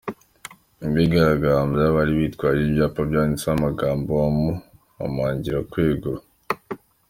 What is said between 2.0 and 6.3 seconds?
bitwaje ibyapa byanditseho amagambo amuhamagarira kwegura.